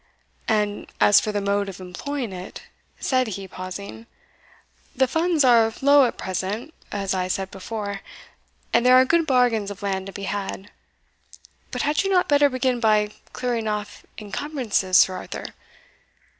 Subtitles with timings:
[0.47, 2.63] "And as for the mode of employing it,"
[2.99, 4.07] said he, pausing,
[4.95, 8.01] "the funds are low at present, as I said before,
[8.73, 10.71] and there are good bargains of land to be had.
[11.69, 15.53] But had you not better begin by clearing off encumbrances, Sir Arthur?